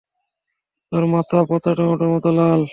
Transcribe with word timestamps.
তোর 0.91 1.03
মাথা 1.11 1.37
পচা 1.49 1.71
টমেটোর 1.77 2.09
মতো 2.13 2.29
লাল। 2.37 2.61